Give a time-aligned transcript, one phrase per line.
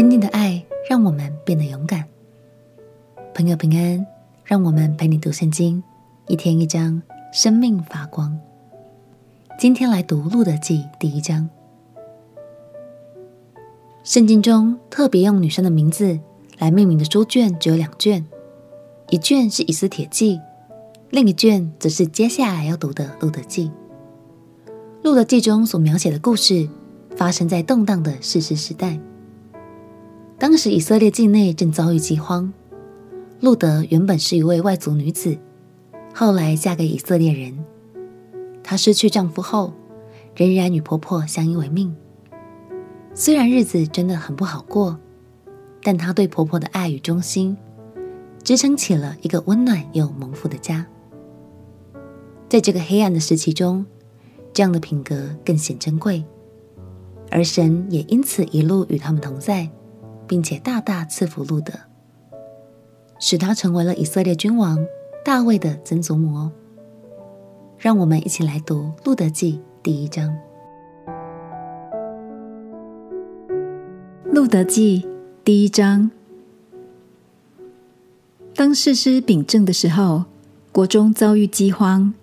[0.00, 2.02] 坚定的爱让我们变得勇敢。
[3.34, 4.06] 朋友平安，
[4.46, 5.82] 让我们陪你读圣经，
[6.26, 7.02] 一天一章，
[7.34, 8.34] 生命发光。
[9.58, 11.46] 今天来读《路得记》第一章。
[14.02, 16.18] 圣经中特别用女生的名字
[16.56, 18.24] 来命名的书卷只有两卷，
[19.10, 20.38] 一卷是《以斯帖记》，
[21.10, 23.70] 另一卷则是接下来要读的《路得记》。
[25.02, 26.66] 《路得记》中所描写的故事
[27.14, 28.98] 发生在动荡的世事时代。
[30.40, 32.50] 当时以色列境内正遭遇饥荒，
[33.40, 35.36] 路德原本是一位外族女子，
[36.14, 37.62] 后来嫁给以色列人。
[38.62, 39.70] 她失去丈夫后，
[40.34, 41.94] 仍然与婆婆相依为命。
[43.12, 44.98] 虽然日子真的很不好过，
[45.82, 47.54] 但她对婆婆的爱与忠心，
[48.42, 50.86] 支撑起了一个温暖又蒙福的家。
[52.48, 53.84] 在这个黑暗的时期中，
[54.54, 56.24] 这样的品格更显珍贵，
[57.30, 59.68] 而神也因此一路与他们同在。
[60.30, 61.72] 并且大大赐福路德，
[63.18, 64.78] 使他成为了以色列君王
[65.24, 66.52] 大卫的曾祖母哦。
[67.76, 70.30] 让我们一起来读《路德记》第一章。
[74.32, 75.02] 《路德记》
[75.42, 76.12] 第一章，
[78.54, 80.26] 当士师秉政的时候，
[80.70, 82.14] 国中遭遇饥荒，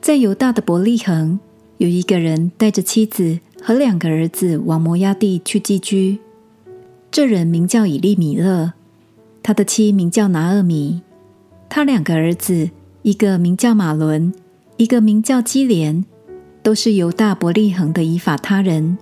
[0.00, 1.40] 在犹大的伯利恒，
[1.78, 6.20] 有一个人带着妻子和两个儿子往摩押地去寄居。
[7.10, 8.72] 这人名叫以利米勒，
[9.42, 11.02] 他的妻名叫拿厄米，
[11.68, 12.70] 他两个儿子，
[13.02, 14.32] 一个名叫马伦，
[14.76, 16.04] 一个名叫基连，
[16.62, 18.96] 都是犹大伯利恒的以法他人。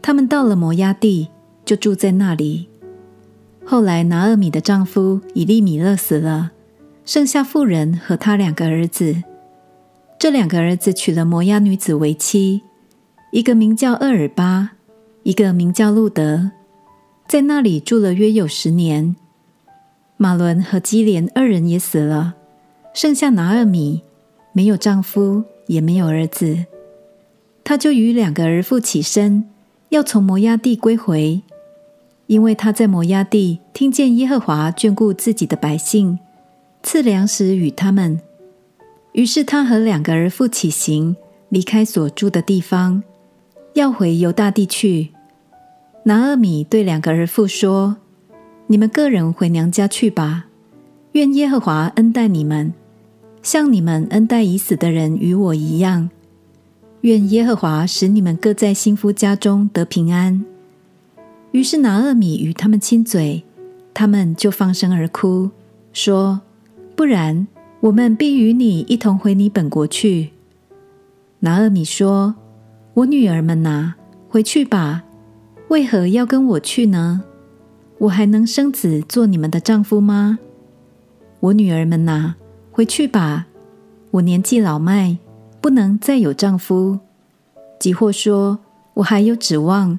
[0.00, 1.28] 他们到了摩押地，
[1.66, 2.68] 就住在那里。
[3.66, 6.52] 后来拿厄米的丈夫以利米勒死了，
[7.04, 9.22] 剩下妇人和他两个儿子。
[10.18, 12.62] 这两个儿子娶了摩押女子为妻，
[13.30, 14.70] 一个名叫厄尔巴，
[15.22, 16.52] 一个名叫路德。
[17.30, 19.14] 在那里住了约有十年，
[20.16, 22.34] 马伦和基连二人也死了，
[22.92, 24.02] 剩下拿俄米，
[24.52, 26.64] 没有丈夫，也没有儿子。
[27.62, 29.44] 他就与两个儿妇起身，
[29.90, 31.40] 要从摩押地归回，
[32.26, 36.18] 因为他在摩押地听见耶和华眷顾自己的百姓，
[36.82, 38.20] 赐粮食与他们。
[39.12, 41.14] 于是他和两个儿妇起行，
[41.48, 43.04] 离开所住的地方，
[43.74, 45.10] 要回犹大地去。
[46.10, 47.98] 拿厄米对两个儿妇说
[48.66, 50.46] ：“你们各人回娘家去吧。
[51.12, 52.74] 愿耶和华恩待你们，
[53.44, 56.10] 像你们恩待已死的人与我一样。
[57.02, 60.44] 愿耶和华使你们各在新夫家中得平安。”
[61.52, 63.44] 于是拿厄米与他们亲嘴，
[63.94, 65.50] 他们就放声而哭，
[65.92, 66.40] 说
[66.96, 67.46] ：“不然，
[67.78, 70.30] 我们必与你一同回你本国去。”
[71.38, 72.34] 拿厄米说
[72.94, 73.94] ：“我女儿们哪，
[74.28, 75.04] 回去吧。”
[75.70, 77.22] 为何要跟我去呢？
[77.98, 80.40] 我还能生子做你们的丈夫吗？
[81.38, 82.34] 我女儿们哪，
[82.72, 83.46] 回去吧。
[84.10, 85.16] 我年纪老迈，
[85.60, 86.98] 不能再有丈夫。
[87.78, 88.58] 即或说
[88.94, 89.96] 我还有指望，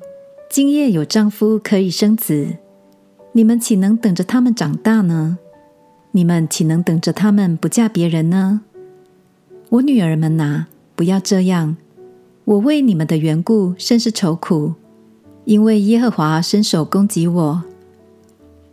[0.49, 2.57] 今夜有丈夫可以生子，
[3.31, 5.37] 你们岂能等着他们长大呢？
[6.11, 8.59] 你们岂能等着他们不嫁别人呢？
[9.69, 10.67] 我女儿们哪，
[10.97, 11.77] 不要这样。
[12.43, 14.73] 我为你们的缘故甚是愁苦。
[15.45, 17.63] 因为耶和华伸手攻击我，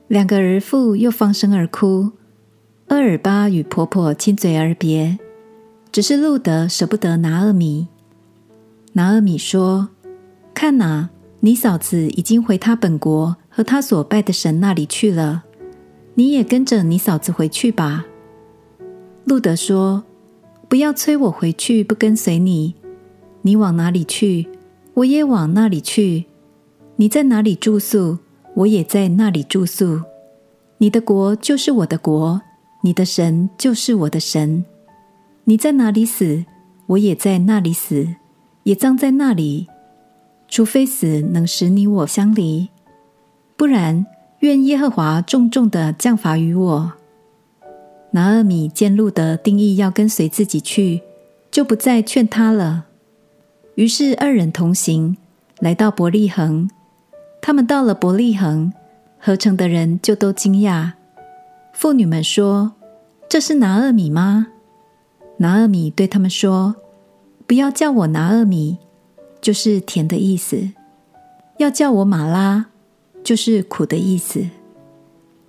[0.06, 2.12] 两个儿妇又放声而哭。
[2.88, 5.18] 厄尔巴与婆婆亲嘴而别，
[5.90, 7.88] 只是路德舍不得拿俄米。
[8.92, 9.88] 拿俄米说
[10.54, 15.44] ：“看哪，你嫂子已经回她本国和她所拜的神那里去了，
[16.14, 18.06] 你也跟着你嫂子回去吧。”
[19.24, 20.04] 路德说
[20.68, 22.74] ：“不要催我回去，不跟随你。
[23.42, 24.48] 你往哪里去，
[24.94, 26.24] 我也往那里去。”
[27.00, 28.19] 你在哪里住宿，
[28.54, 30.03] 我也在那里住宿。
[30.78, 32.42] 你的国就是我的国，
[32.82, 34.64] 你的神就是我的神。
[35.44, 36.44] 你在哪里死，
[36.86, 38.16] 我也在那里死，
[38.64, 39.69] 也葬在那里。
[40.48, 42.68] 除非死能使你我相离，
[43.56, 44.04] 不然
[44.41, 46.92] 愿耶和华重重的降罚于我。
[48.10, 51.03] 拿俄米见路德定义要跟随自己去，
[51.48, 52.86] 就不再劝他了。
[53.77, 55.16] 于是二人同行，
[55.60, 56.68] 来到伯利恒。
[57.40, 58.72] 他们到了伯利恒，
[59.18, 60.92] 合成的人就都惊讶。
[61.72, 62.72] 妇女们说
[63.28, 64.48] ：“这是拿俄米吗？”
[65.38, 66.74] 拿俄米对他们说
[67.46, 68.78] ：“不要叫我拿俄米，
[69.40, 70.72] 就是甜的意思；
[71.58, 72.66] 要叫我马拉，
[73.22, 74.44] 就是苦的意思。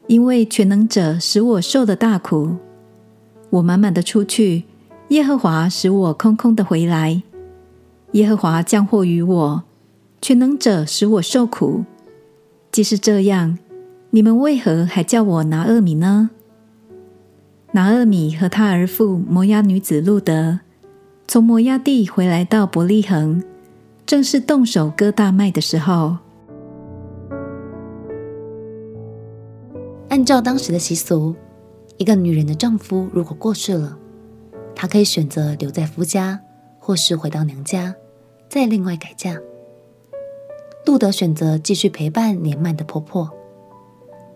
[0.08, 2.56] 因为全能者使我受了大苦，
[3.50, 4.66] 我满满的出去，
[5.10, 7.22] 耶和华使我空空的回来。
[8.14, 9.64] 耶和华降祸于我。
[10.22, 11.86] 全能者使我受苦，
[12.72, 13.58] 既是这样，
[14.12, 16.30] 你们为何还叫我拿厄米呢？
[17.72, 20.60] 拿厄米和他儿妇摩押女子路得
[21.28, 23.44] 从摩押地回来到伯利恒，
[24.06, 26.18] 正是动手割大麦的时候。
[30.10, 31.36] 按照当时的习俗，
[31.98, 33.98] 一个女人的丈夫如果过世了，
[34.76, 36.40] 她可以选择留在夫家，
[36.80, 37.94] 或是回到娘家，
[38.50, 39.38] 再另外改嫁。
[40.90, 43.30] 路得选择继续陪伴年迈的婆婆，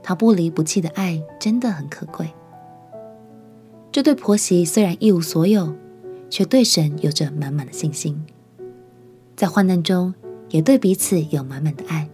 [0.04, 2.32] 她不离不弃的爱真的很可贵。
[3.92, 5.74] 这对婆媳虽然一无所有，
[6.30, 8.24] 却对神有着满满的信心，
[9.36, 10.14] 在患难中
[10.50, 12.08] 也对彼此有满满的爱。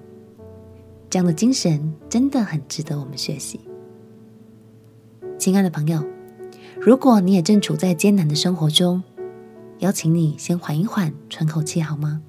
[1.09, 3.59] 这样的精神真的很值得我们学习。
[5.38, 6.01] 亲爱的朋友，
[6.80, 9.03] 如果你也正处在艰难的生活中，
[9.80, 12.21] 邀请你先缓一缓，喘口气，好吗？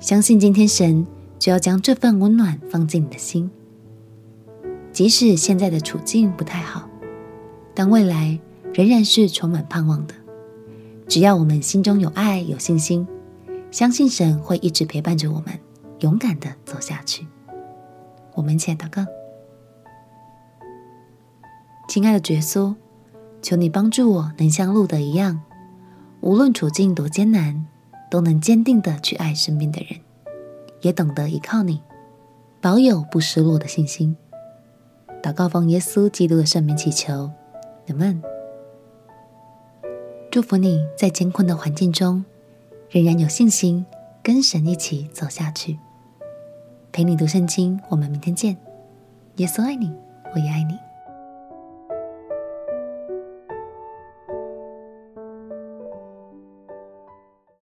[0.00, 1.04] 相信今天神
[1.40, 3.50] 就要将这份温暖放进你的心。
[4.92, 6.88] 即使现在的处境不太好，
[7.74, 8.38] 但未来
[8.72, 10.14] 仍然是充满盼望的。
[11.08, 13.06] 只要我们心中有爱、有信心，
[13.70, 15.58] 相信神会一直陪伴着我们，
[16.00, 17.26] 勇敢的走下去。
[18.34, 19.04] 我们一起来祷告，
[21.88, 22.74] 亲爱的耶稣，
[23.42, 25.40] 求你帮助我，能像路德一样，
[26.20, 27.66] 无论处境多艰难，
[28.10, 30.00] 都能坚定地去爱身边的人，
[30.80, 31.82] 也懂得依靠你，
[32.60, 34.16] 保有不失落的信心。
[35.22, 37.30] 祷告奉耶稣基督的圣名祈求，
[37.88, 38.22] 阿们。
[40.30, 42.24] 祝福你在艰困的环境中，
[42.90, 43.84] 仍然有信心，
[44.22, 45.78] 跟神一起走下去。
[46.92, 48.56] 陪你读圣经，我们明天见。
[49.36, 49.92] 耶稣爱你，
[50.34, 50.87] 我也爱你。